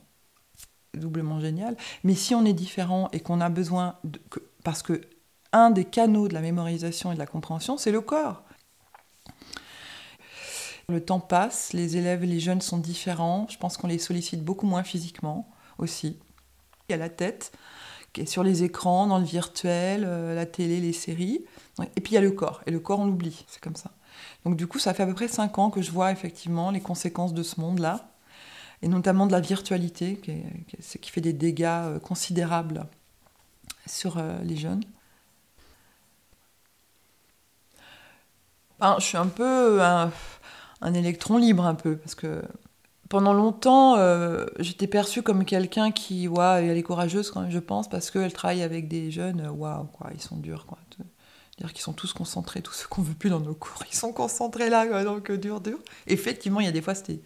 doublement 0.94 1.38
génial. 1.38 1.76
Mais 2.02 2.14
si 2.14 2.34
on 2.34 2.44
est 2.44 2.54
différent 2.54 3.08
et 3.12 3.20
qu'on 3.20 3.40
a 3.40 3.50
besoin, 3.50 3.96
parce 4.64 4.82
que 4.82 5.02
un 5.52 5.70
des 5.70 5.84
canaux 5.84 6.28
de 6.28 6.34
la 6.34 6.40
mémorisation 6.40 7.10
et 7.12 7.14
de 7.14 7.18
la 7.18 7.26
compréhension, 7.26 7.76
c'est 7.76 7.92
le 7.92 8.00
corps. 8.00 8.42
Le 10.88 11.04
temps 11.04 11.20
passe, 11.20 11.72
les 11.72 11.96
élèves, 11.96 12.24
les 12.24 12.40
jeunes 12.40 12.60
sont 12.60 12.78
différents. 12.78 13.46
Je 13.48 13.58
pense 13.58 13.76
qu'on 13.76 13.86
les 13.86 13.98
sollicite 13.98 14.44
beaucoup 14.44 14.66
moins 14.66 14.82
physiquement 14.82 15.48
aussi. 15.78 16.18
Il 16.88 16.92
y 16.92 16.94
a 16.94 16.98
la 16.98 17.08
tête 17.08 17.52
qui 18.12 18.22
est 18.22 18.26
sur 18.26 18.42
les 18.42 18.64
écrans, 18.64 19.06
dans 19.06 19.18
le 19.18 19.24
virtuel, 19.24 20.02
euh, 20.04 20.34
la 20.34 20.46
télé, 20.46 20.80
les 20.80 20.92
séries. 20.92 21.44
Et 21.94 22.00
puis 22.00 22.12
il 22.12 22.14
y 22.14 22.18
a 22.18 22.20
le 22.20 22.32
corps. 22.32 22.60
Et 22.66 22.72
le 22.72 22.80
corps, 22.80 22.98
on 22.98 23.06
l'oublie. 23.06 23.44
C'est 23.46 23.62
comme 23.62 23.76
ça. 23.76 23.92
Donc 24.44 24.56
du 24.56 24.66
coup, 24.66 24.80
ça 24.80 24.92
fait 24.94 25.04
à 25.04 25.06
peu 25.06 25.14
près 25.14 25.28
5 25.28 25.58
ans 25.58 25.70
que 25.70 25.80
je 25.80 25.92
vois 25.92 26.10
effectivement 26.10 26.72
les 26.72 26.80
conséquences 26.80 27.34
de 27.34 27.44
ce 27.44 27.60
monde-là 27.60 28.10
et 28.82 28.88
notamment 28.88 29.26
de 29.26 29.32
la 29.32 29.40
virtualité, 29.40 30.16
qui, 30.16 30.98
qui 30.98 31.10
fait 31.10 31.20
des 31.20 31.32
dégâts 31.32 31.64
euh, 31.66 31.98
considérables 31.98 32.86
sur 33.86 34.18
euh, 34.18 34.38
les 34.42 34.56
jeunes. 34.56 34.82
Je 38.98 39.04
suis 39.04 39.16
un 39.16 39.26
peu 39.26 39.82
un, 39.82 40.10
électron 40.94 41.36
libre, 41.36 41.64
un 41.64 41.74
peu, 41.74 41.96
parce 41.96 42.14
que 42.14 42.42
pendant 43.08 43.32
longtemps, 43.32 43.96
euh, 43.96 44.46
j'étais 44.58 44.86
perçue 44.86 45.22
comme 45.22 45.44
quelqu'un 45.44 45.90
qui, 45.90 46.28
ouais, 46.28 46.66
elle 46.66 46.76
est 46.76 46.82
courageuse 46.82 47.30
quand 47.30 47.42
même, 47.42 47.50
je 47.50 47.58
pense, 47.58 47.88
parce 47.88 48.10
qu'elle 48.10 48.32
travaille 48.32 48.62
avec 48.62 48.88
des 48.88 49.10
jeunes, 49.10 49.48
waouh, 49.48 49.84
quoi, 49.84 50.10
ils 50.14 50.22
sont 50.22 50.36
durs, 50.36 50.66
quoi. 50.66 50.78
C'est-à-dire 50.90 51.74
qu'ils 51.74 51.82
sont 51.82 51.92
tous 51.92 52.14
concentrés, 52.14 52.62
tous 52.62 52.72
ceux 52.72 52.88
qu'on 52.88 53.02
veut 53.02 53.14
plus 53.14 53.28
dans 53.28 53.40
nos 53.40 53.54
cours, 53.54 53.84
ils 53.90 53.96
sont 53.96 54.12
concentrés 54.12 54.70
là, 54.70 54.86
quoi, 54.86 55.04
donc 55.04 55.30
dur, 55.32 55.60
dur. 55.60 55.78
Effectivement, 56.06 56.60
il 56.60 56.66
y 56.66 56.68
a 56.68 56.72
des 56.72 56.82
fois, 56.82 56.94
c'était 56.94 57.20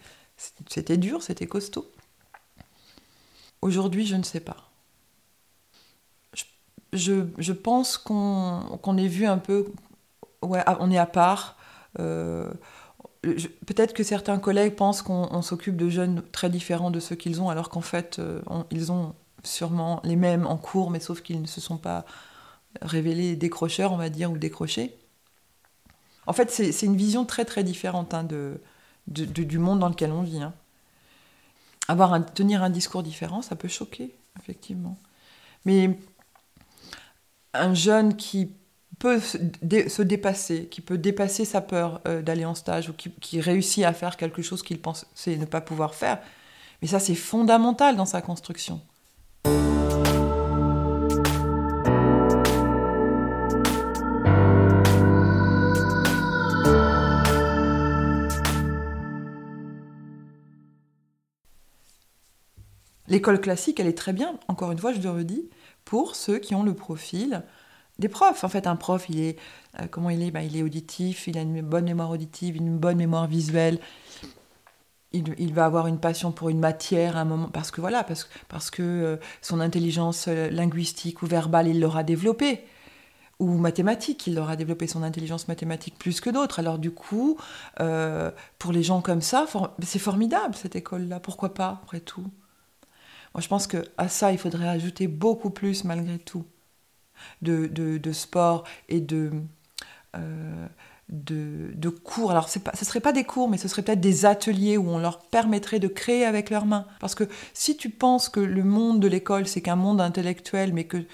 c'était 0.67 0.97
dur, 0.97 1.21
c'était 1.23 1.47
costaud. 1.47 1.89
Aujourd'hui, 3.61 4.05
je 4.05 4.15
ne 4.15 4.23
sais 4.23 4.39
pas. 4.39 4.69
Je, 6.93 7.51
pense 7.51 7.97
qu'on 7.97 8.97
ait 8.97 9.07
vu 9.07 9.25
un 9.25 9.37
peu. 9.37 9.65
Ouais, 10.45 10.63
ah, 10.65 10.77
on 10.79 10.91
est 10.91 10.97
à 10.97 11.05
part. 11.05 11.57
Euh, 11.99 12.49
peut-être 13.65 13.93
que 13.93 14.03
certains 14.03 14.37
collègues 14.37 14.75
pensent 14.75 15.01
qu'on 15.01 15.41
s'occupe 15.41 15.77
de 15.77 15.89
jeunes 15.89 16.21
très 16.31 16.49
différents 16.49 16.91
de 16.91 16.99
ceux 16.99 17.15
qu'ils 17.15 17.41
ont, 17.41 17.49
alors 17.49 17.69
qu'en 17.69 17.81
fait, 17.81 18.19
euh, 18.19 18.41
ils 18.71 18.91
ont 18.91 19.15
sûrement 19.43 20.01
les 20.03 20.15
mêmes 20.15 20.45
en 20.45 20.57
cours, 20.57 20.91
mais 20.91 20.99
sauf 20.99 21.21
qu'ils 21.21 21.41
ne 21.41 21.47
se 21.47 21.61
sont 21.61 21.77
pas 21.77 22.05
révélés 22.81 23.35
décrocheurs, 23.35 23.91
on 23.91 23.97
va 23.97 24.09
dire, 24.09 24.31
ou 24.31 24.37
décrochés. 24.37 24.95
En 26.27 26.33
fait, 26.33 26.49
c'est 26.49 26.85
une 26.85 26.97
vision 26.97 27.25
très 27.25 27.45
très 27.45 27.63
différente 27.63 28.13
hein, 28.13 28.23
de, 28.23 28.59
du 29.07 29.59
monde 29.59 29.79
dans 29.79 29.89
lequel 29.89 30.11
on 30.11 30.23
vit. 30.23 30.41
Hein. 30.41 30.53
Avoir 31.87 32.33
tenir 32.33 32.63
un 32.63 32.71
discours 32.71 33.03
différent, 33.03 33.43
ça 33.43 33.55
peut 33.55 33.67
choquer, 33.67 34.15
effectivement. 34.39 34.97
Mais 35.65 35.99
un 37.53 37.73
jeune 37.73 38.15
qui 38.15 38.51
peut 38.99 39.19
se, 39.19 40.01
dépasser, 40.01 40.67
qui 40.67 40.81
peut 40.81 40.97
dépasser 40.97 41.45
sa 41.45 41.61
peur 41.61 42.01
euh, 42.07 42.21
d'aller 42.21 42.45
en 42.45 42.55
stage 42.55 42.89
ou 42.89 42.93
qui, 42.93 43.11
qui, 43.11 43.41
réussit 43.41 43.83
à 43.83 43.93
faire 43.93 44.17
quelque 44.17 44.41
chose 44.41 44.63
qu'il 44.63 44.79
pensait 44.79 45.37
ne 45.37 45.45
pas 45.45 45.61
pouvoir 45.61 45.95
faire, 45.95 46.19
mais 46.81 46.87
ça 46.87 46.99
c'est 46.99 47.15
fondamental 47.15 47.95
dans 47.95 48.05
sa 48.05 48.21
construction. 48.21 48.81
L'école 63.07 63.39
classique, 63.39 63.79
elle 63.79 63.87
est 63.87 63.97
très 63.97 64.13
bien, 64.13 64.39
encore 64.47 64.71
une 64.71 64.79
fois, 64.79 64.91
je 64.91 64.99
le 64.99 65.09
redis, 65.09 65.49
pour 65.85 66.15
ceux 66.15 66.39
qui 66.39 66.55
ont 66.55 66.63
le 66.63 66.73
profil 66.73 67.43
des 67.99 68.09
profs. 68.09 68.43
En 68.43 68.49
fait, 68.49 68.67
un 68.67 68.75
prof, 68.75 69.05
il 69.09 69.19
est, 69.19 69.37
euh, 69.79 69.87
comment 69.89 70.09
il 70.09 70.21
est? 70.21 70.31
Bah, 70.31 70.43
Il 70.43 70.57
est 70.57 70.63
auditif, 70.63 71.27
il 71.27 71.37
a 71.37 71.41
une 71.41 71.61
bonne 71.61 71.85
mémoire 71.85 72.09
auditive, 72.09 72.55
une 72.55 72.77
bonne 72.77 72.97
mémoire 72.97 73.27
visuelle. 73.27 73.79
Il, 75.13 75.53
va 75.53 75.63
avoir 75.63 75.87
une 75.87 75.99
passion 75.99 76.33
pour 76.33 76.49
une 76.49 76.59
matière 76.59 77.15
à 77.15 77.21
un 77.21 77.25
moment, 77.25 77.47
parce 77.47 77.71
que 77.71 77.79
voilà, 77.79 78.03
parce, 78.03 78.29
parce 78.49 78.69
que 78.69 78.83
euh, 78.83 79.17
son 79.41 79.61
intelligence 79.61 80.25
euh, 80.27 80.49
linguistique 80.49 81.21
ou 81.21 81.25
verbale, 81.25 81.69
il 81.69 81.79
l'aura 81.79 82.03
développée. 82.03 82.65
Ou 83.39 83.57
mathématique, 83.57 84.27
il 84.27 84.37
aura 84.37 84.57
développé 84.57 84.87
son 84.87 85.03
intelligence 85.03 85.47
mathématique 85.47 85.97
plus 85.97 86.19
que 86.19 86.29
d'autres. 86.29 86.59
Alors 86.59 86.79
du 86.79 86.91
coup, 86.91 87.37
pour 88.59 88.71
les 88.71 88.81
gens 88.81 89.01
comme 89.01 89.21
ça, 89.21 89.45
c'est 89.83 89.99
formidable 89.99 90.55
cette 90.55 90.77
école-là. 90.77 91.19
Pourquoi 91.19 91.53
pas, 91.53 91.81
après 91.83 91.99
tout? 91.99 92.27
Moi, 93.33 93.41
je 93.41 93.49
pense 93.49 93.67
qu'à 93.67 94.07
ça, 94.07 94.31
il 94.31 94.37
faudrait 94.37 94.69
ajouter 94.69 95.07
beaucoup 95.09 95.49
plus, 95.49 95.83
malgré 95.83 96.17
tout, 96.17 96.45
de, 97.41 97.67
de, 97.67 98.11
sport 98.11 98.63
et 98.89 99.01
de, 99.01 99.31
euh, 100.15 100.67
de, 101.09 101.71
de, 101.75 101.89
cours. 101.89 102.31
Alors, 102.31 102.49
ce 102.49 102.59
ne 102.59 102.85
serait 102.85 102.99
pas 102.99 103.11
des 103.11 103.23
cours, 103.23 103.49
mais 103.49 103.57
ce 103.57 103.67
serait 103.67 103.81
peut-être 103.81 104.01
des 104.01 104.25
ateliers 104.25 104.77
où 104.77 104.89
on 104.89 104.97
leur 104.97 105.19
permettrait 105.19 105.79
de 105.79 105.87
créer 105.87 106.25
avec 106.25 106.49
leurs 106.49 106.65
mains. 106.65 106.85
Parce 106.99 107.15
que 107.15 107.25
si 107.53 107.77
tu 107.77 107.89
penses 107.89 108.29
que 108.29 108.39
le 108.39 108.63
monde 108.63 108.99
de 108.99 109.07
l'école, 109.07 109.47
c'est 109.47 109.61
qu'un 109.61 109.75
monde 109.75 110.01
intellectuel, 110.01 110.73
mais 110.73 110.85
que 110.85 111.05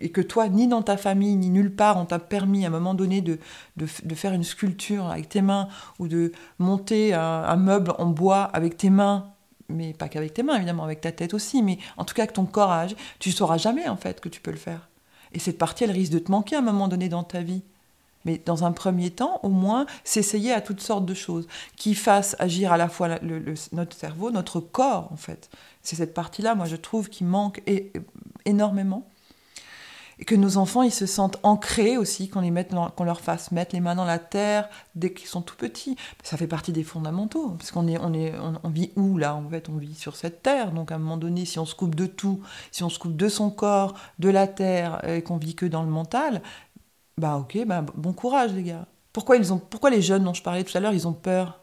et 0.00 0.10
que 0.10 0.20
toi, 0.20 0.48
ni 0.48 0.68
dans 0.68 0.82
ta 0.82 0.96
famille, 0.96 1.34
ni 1.36 1.50
nulle 1.50 1.74
part, 1.74 1.96
on 1.96 2.04
t'a 2.04 2.18
permis 2.18 2.64
à 2.64 2.68
un 2.68 2.70
moment 2.70 2.94
donné 2.94 3.20
de, 3.20 3.38
de, 3.76 3.86
de, 4.04 4.14
faire 4.14 4.32
une 4.32 4.44
sculpture 4.44 5.06
avec 5.06 5.28
tes 5.28 5.42
mains 5.42 5.68
ou 5.98 6.08
de 6.08 6.32
monter 6.58 7.14
un, 7.14 7.56
meuble 7.56 7.92
en 7.98 8.06
bois 8.06 8.44
avec 8.44 8.76
tes 8.76 8.90
mains 8.90 9.32
mais 9.68 9.92
pas 9.92 10.08
qu'avec 10.08 10.32
tes 10.32 10.42
mains, 10.42 10.56
évidemment, 10.56 10.84
avec 10.84 11.02
ta 11.02 11.12
tête 11.12 11.34
aussi, 11.34 11.62
mais 11.62 11.78
en 11.98 12.04
tout 12.04 12.14
cas 12.14 12.22
avec 12.22 12.32
ton 12.32 12.46
corps 12.46 12.86
tu 13.18 13.32
sauras 13.32 13.58
jamais 13.58 13.86
en 13.88 13.96
fait 13.96 14.20
que 14.20 14.28
tu 14.28 14.40
peux 14.40 14.50
le 14.50 14.56
faire. 14.56 14.88
Et 15.32 15.38
cette 15.38 15.58
partie, 15.58 15.84
elle 15.84 15.90
risque 15.90 16.12
de 16.12 16.18
te 16.18 16.30
manquer 16.30 16.56
à 16.56 16.60
un 16.60 16.62
moment 16.62 16.88
donné 16.88 17.08
dans 17.08 17.24
ta 17.24 17.42
vie. 17.42 17.62
Mais 18.24 18.40
dans 18.44 18.64
un 18.64 18.72
premier 18.72 19.10
temps, 19.10 19.40
au 19.42 19.48
moins, 19.48 19.86
s'essayer 20.04 20.52
à 20.52 20.60
toutes 20.60 20.80
sortes 20.80 21.06
de 21.06 21.14
choses 21.14 21.46
qui 21.76 21.94
fassent 21.94 22.36
agir 22.38 22.72
à 22.72 22.76
la 22.76 22.88
fois 22.88 23.18
notre 23.72 23.96
cerveau, 23.96 24.30
notre 24.30 24.60
corps, 24.60 25.08
en 25.12 25.16
fait. 25.16 25.48
C'est 25.82 25.96
cette 25.96 26.14
partie-là, 26.14 26.54
moi, 26.54 26.66
je 26.66 26.76
trouve, 26.76 27.08
qui 27.08 27.24
manque 27.24 27.62
énormément 28.44 29.08
et 30.18 30.24
que 30.24 30.34
nos 30.34 30.56
enfants 30.56 30.82
ils 30.82 30.92
se 30.92 31.06
sentent 31.06 31.38
ancrés 31.42 31.96
aussi 31.96 32.28
qu'on 32.28 32.40
les 32.40 32.50
mette 32.50 32.74
qu'on 32.96 33.04
leur 33.04 33.20
fasse 33.20 33.52
mettre 33.52 33.74
les 33.74 33.80
mains 33.80 33.94
dans 33.94 34.04
la 34.04 34.18
terre 34.18 34.68
dès 34.94 35.12
qu'ils 35.12 35.28
sont 35.28 35.42
tout 35.42 35.56
petits. 35.56 35.96
Ça 36.22 36.36
fait 36.36 36.46
partie 36.46 36.72
des 36.72 36.82
fondamentaux 36.82 37.50
parce 37.50 37.70
qu'on 37.70 37.86
est 37.86 37.98
on 37.98 38.12
est 38.12 38.34
on, 38.64 38.68
vit 38.68 38.90
où 38.96 39.16
là 39.16 39.34
en 39.34 39.48
fait? 39.48 39.68
On 39.68 39.76
vit 39.76 39.94
sur 39.94 40.16
cette 40.16 40.42
terre. 40.42 40.72
Donc 40.72 40.90
à 40.90 40.96
un 40.96 40.98
moment 40.98 41.16
donné 41.16 41.44
si 41.44 41.58
on 41.58 41.66
se 41.66 41.74
coupe 41.74 41.94
de 41.94 42.06
tout 42.06 42.40
si 42.72 42.82
on 42.82 42.88
se 42.88 42.98
coupe 42.98 43.16
de 43.16 43.28
son 43.28 43.50
corps 43.50 43.94
de 44.18 44.28
la 44.28 44.46
terre 44.46 45.00
et 45.08 45.22
qu'on 45.22 45.36
vit 45.36 45.54
que 45.54 45.66
dans 45.66 45.82
le 45.82 45.90
mental 45.90 46.42
bah 47.16 47.36
ok 47.36 47.64
bah 47.66 47.84
bon 47.94 48.12
courage 48.12 48.52
les 48.52 48.62
gars. 48.64 48.86
Pourquoi 49.12 49.36
ils 49.36 49.52
ont 49.52 49.58
pourquoi 49.58 49.90
les 49.90 50.02
jeunes 50.02 50.24
dont 50.24 50.34
je 50.34 50.42
parlais 50.42 50.64
tout 50.64 50.76
à 50.76 50.80
l'heure 50.80 50.92
ils 50.92 51.06
ont 51.06 51.12
peur? 51.12 51.60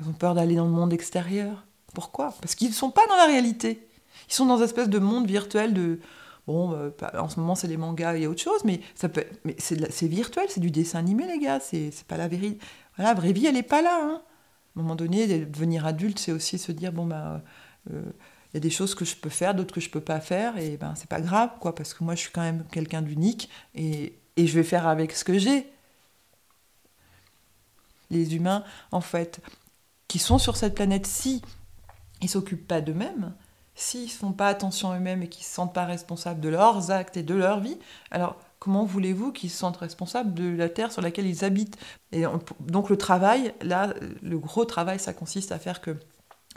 Ils 0.00 0.08
ont 0.08 0.12
peur 0.12 0.34
d'aller 0.34 0.56
dans 0.56 0.64
le 0.64 0.70
monde 0.70 0.92
extérieur. 0.92 1.66
Pourquoi? 1.94 2.34
Parce 2.40 2.54
qu'ils 2.54 2.68
ne 2.68 2.74
sont 2.74 2.90
pas 2.90 3.06
dans 3.06 3.16
la 3.16 3.26
réalité. 3.26 3.86
Ils 4.28 4.32
sont 4.32 4.46
dans 4.46 4.56
une 4.56 4.64
espèce 4.64 4.88
de 4.88 4.98
monde 4.98 5.26
virtuel 5.26 5.74
de 5.74 6.00
Bon, 6.46 6.72
euh, 6.72 6.90
en 7.14 7.28
ce 7.28 7.38
moment, 7.38 7.54
c'est 7.54 7.68
les 7.68 7.76
mangas 7.76 8.16
et 8.16 8.26
autre 8.26 8.42
chose, 8.42 8.64
mais, 8.64 8.80
ça 8.94 9.08
peut, 9.08 9.24
mais 9.44 9.54
c'est 9.58 10.08
virtuel, 10.08 10.46
c'est 10.48 10.60
du 10.60 10.70
dessin 10.70 10.98
animé, 10.98 11.26
les 11.26 11.38
gars. 11.38 11.60
C'est 11.60 11.92
pas 12.08 12.16
la 12.16 12.28
vérité. 12.28 12.58
Voilà, 12.96 13.14
la 13.14 13.20
vraie 13.20 13.32
vie, 13.32 13.46
elle 13.46 13.54
n'est 13.54 13.62
pas 13.62 13.82
là. 13.82 13.98
Hein. 14.02 14.22
À 14.76 14.80
un 14.80 14.82
moment 14.82 14.96
donné, 14.96 15.44
devenir 15.44 15.86
adulte, 15.86 16.18
c'est 16.18 16.32
aussi 16.32 16.58
se 16.58 16.72
dire 16.72 16.92
bon, 16.92 17.06
bah, 17.06 17.42
il 18.52 18.56
y 18.56 18.56
a 18.58 18.60
des 18.60 18.70
choses 18.70 18.94
que 18.94 19.04
je 19.04 19.16
peux 19.16 19.30
faire, 19.30 19.54
d'autres 19.54 19.74
que 19.74 19.80
je 19.80 19.88
peux 19.88 20.00
pas 20.00 20.20
faire, 20.20 20.58
et 20.58 20.76
ben 20.76 20.94
c'est 20.94 21.08
pas 21.08 21.22
grave, 21.22 21.50
quoi, 21.58 21.74
parce 21.74 21.94
que 21.94 22.04
moi 22.04 22.14
je 22.14 22.20
suis 22.20 22.30
quand 22.30 22.42
même 22.42 22.64
quelqu'un 22.70 23.00
d'unique, 23.00 23.48
et, 23.74 24.18
et 24.36 24.46
je 24.46 24.54
vais 24.54 24.62
faire 24.62 24.86
avec 24.86 25.12
ce 25.12 25.24
que 25.24 25.38
j'ai. 25.38 25.66
Les 28.10 28.36
humains, 28.36 28.62
en 28.90 29.00
fait, 29.00 29.40
qui 30.06 30.18
sont 30.18 30.38
sur 30.38 30.56
cette 30.58 30.74
planète, 30.74 31.06
si 31.06 31.40
ils 32.20 32.28
s'occupent 32.28 32.68
pas 32.68 32.82
d'eux-mêmes, 32.82 33.34
s'ils 33.74 34.10
font 34.10 34.32
pas 34.32 34.48
attention 34.48 34.90
à 34.90 34.96
eux-mêmes 34.96 35.22
et 35.22 35.28
qu'ils 35.28 35.44
se 35.44 35.54
sentent 35.54 35.74
pas 35.74 35.84
responsables 35.84 36.40
de 36.40 36.48
leurs 36.48 36.90
actes 36.90 37.16
et 37.16 37.22
de 37.22 37.34
leur 37.34 37.60
vie, 37.60 37.78
alors 38.10 38.36
comment 38.58 38.84
voulez-vous 38.84 39.32
qu'ils 39.32 39.50
se 39.50 39.58
sentent 39.58 39.78
responsables 39.78 40.34
de 40.34 40.54
la 40.54 40.68
terre 40.68 40.92
sur 40.92 41.02
laquelle 41.02 41.26
ils 41.26 41.44
habitent? 41.44 41.78
Et 42.12 42.24
donc 42.60 42.90
le 42.90 42.96
travail, 42.96 43.54
là, 43.62 43.94
le 44.22 44.38
gros 44.38 44.64
travail, 44.64 45.00
ça 45.00 45.12
consiste 45.12 45.52
à 45.52 45.58
faire 45.58 45.80
que 45.80 45.96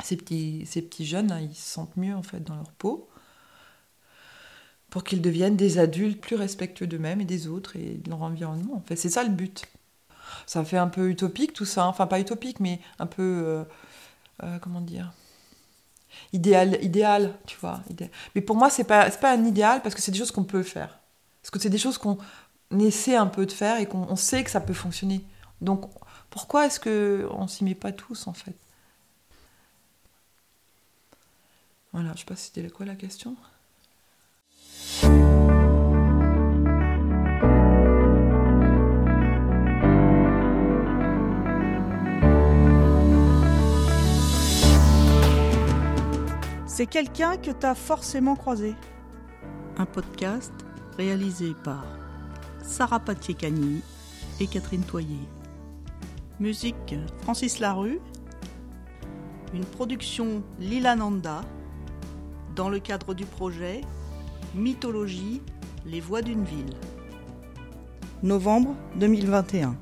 ces 0.03 0.17
petits, 0.17 0.65
ces 0.65 0.81
petits 0.81 1.05
jeunes, 1.05 1.31
hein, 1.31 1.39
ils 1.39 1.55
se 1.55 1.69
sentent 1.69 1.97
mieux 1.97 2.13
en 2.13 2.23
fait 2.23 2.43
dans 2.43 2.55
leur 2.55 2.71
peau, 2.73 3.09
pour 4.89 5.03
qu'ils 5.03 5.21
deviennent 5.21 5.57
des 5.57 5.79
adultes 5.79 6.21
plus 6.21 6.35
respectueux 6.35 6.87
d'eux-mêmes 6.87 7.21
et 7.21 7.25
des 7.25 7.47
autres 7.47 7.75
et 7.75 7.95
de 7.95 8.09
leur 8.09 8.21
environnement. 8.21 8.75
En 8.75 8.81
fait, 8.81 8.95
c'est 8.95 9.09
ça 9.09 9.23
le 9.23 9.29
but. 9.29 9.65
Ça 10.45 10.63
fait 10.63 10.77
un 10.77 10.87
peu 10.87 11.09
utopique 11.09 11.53
tout 11.53 11.65
ça, 11.65 11.87
enfin 11.87 12.07
pas 12.07 12.19
utopique, 12.19 12.59
mais 12.59 12.79
un 12.99 13.05
peu, 13.05 13.23
euh, 13.23 13.63
euh, 14.43 14.59
comment 14.59 14.81
dire, 14.81 15.11
idéal, 16.33 16.77
idéal, 16.81 17.33
tu 17.45 17.57
vois. 17.59 17.81
Mais 18.33 18.41
pour 18.41 18.55
moi, 18.55 18.69
c'est 18.69 18.83
pas, 18.83 19.09
pas 19.09 19.33
un 19.33 19.45
idéal 19.45 19.81
parce 19.81 19.95
que 19.95 20.01
c'est 20.01 20.11
des 20.11 20.17
choses 20.17 20.31
qu'on 20.31 20.43
peut 20.43 20.63
faire. 20.63 20.99
Parce 21.41 21.51
que 21.51 21.59
c'est 21.59 21.69
des 21.69 21.77
choses 21.77 21.97
qu'on 21.97 22.17
essaie 22.79 23.15
un 23.15 23.27
peu 23.27 23.45
de 23.45 23.51
faire 23.51 23.77
et 23.79 23.85
qu'on 23.85 24.15
sait 24.15 24.43
que 24.43 24.49
ça 24.51 24.61
peut 24.61 24.73
fonctionner. 24.73 25.23
Donc 25.61 25.89
pourquoi 26.29 26.65
est-ce 26.65 26.79
qu'on 26.79 27.47
s'y 27.47 27.63
met 27.63 27.75
pas 27.75 27.91
tous 27.91 28.27
en 28.27 28.33
fait? 28.33 28.55
Voilà, 31.93 32.11
je 32.13 32.19
sais 32.19 32.25
pas 32.25 32.35
si 32.35 32.51
c'était 32.51 32.69
quoi 32.69 32.85
la 32.85 32.95
question. 32.95 33.35
C'est 46.77 46.87
quelqu'un 46.87 47.37
que 47.37 47.51
tu 47.51 47.65
as 47.65 47.73
forcément 47.73 48.35
croisé. 48.35 48.75
Un 49.77 49.85
podcast 49.85 50.51
réalisé 50.97 51.53
par 51.63 51.85
Sarah 52.61 52.99
Patier-Cagny 52.99 53.81
et 54.41 54.47
Catherine 54.47 54.83
Toyer. 54.83 55.25
Musique 56.41 56.93
Francis 57.21 57.59
Larue. 57.59 58.01
Une 59.53 59.63
production 59.63 60.43
Lila 60.59 60.97
Nanda 60.97 61.45
dans 62.57 62.67
le 62.67 62.79
cadre 62.79 63.13
du 63.13 63.23
projet 63.23 63.79
Mythologie, 64.53 65.41
les 65.85 66.01
voix 66.01 66.21
d'une 66.21 66.43
ville. 66.43 66.75
Novembre 68.21 68.75
2021. 68.97 69.77